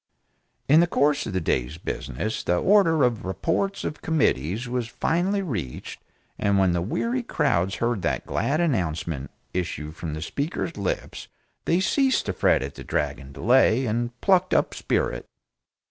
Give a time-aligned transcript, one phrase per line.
[0.67, 5.43] In the course of the day's business the Order of "Reports of Committees" was finally
[5.43, 6.01] reached
[6.39, 11.27] and when the weary crowds heard that glad announcement issue from the Speaker's lips
[11.65, 15.27] they ceased to fret at the dragging delay, and plucked up spirit.